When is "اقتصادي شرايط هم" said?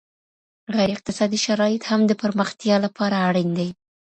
0.93-2.01